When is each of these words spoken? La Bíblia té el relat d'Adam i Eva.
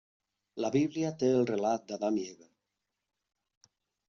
La 0.63 0.71
Bíblia 0.75 1.11
té 1.23 1.29
el 1.41 1.45
relat 1.51 1.85
d'Adam 1.93 2.19
i 2.23 2.25
Eva. 2.31 2.51